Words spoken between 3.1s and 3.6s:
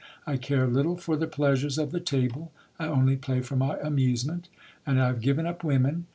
play for